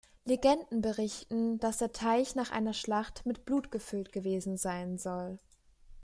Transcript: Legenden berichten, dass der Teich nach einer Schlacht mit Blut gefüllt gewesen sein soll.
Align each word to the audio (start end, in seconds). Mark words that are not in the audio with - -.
Legenden 0.25 0.81
berichten, 0.81 1.59
dass 1.59 1.77
der 1.77 1.91
Teich 1.91 2.33
nach 2.33 2.49
einer 2.49 2.73
Schlacht 2.73 3.23
mit 3.27 3.45
Blut 3.45 3.69
gefüllt 3.69 4.11
gewesen 4.11 4.57
sein 4.57 4.97
soll. 4.97 5.37